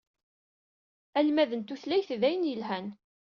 [1.19, 2.87] Almad n tutlayin d ayen yelhan.